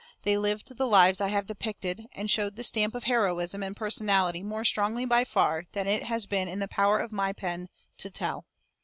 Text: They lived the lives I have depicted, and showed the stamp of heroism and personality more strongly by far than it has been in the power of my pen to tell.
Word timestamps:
They 0.23 0.35
lived 0.35 0.75
the 0.75 0.87
lives 0.87 1.21
I 1.21 1.27
have 1.27 1.45
depicted, 1.45 2.07
and 2.13 2.27
showed 2.31 2.55
the 2.55 2.63
stamp 2.63 2.95
of 2.95 3.03
heroism 3.03 3.61
and 3.61 3.75
personality 3.77 4.41
more 4.41 4.65
strongly 4.65 5.05
by 5.05 5.23
far 5.25 5.63
than 5.73 5.85
it 5.87 6.05
has 6.05 6.25
been 6.25 6.47
in 6.47 6.57
the 6.57 6.67
power 6.67 6.97
of 6.97 7.11
my 7.11 7.33
pen 7.33 7.69
to 7.99 8.09
tell. 8.09 8.47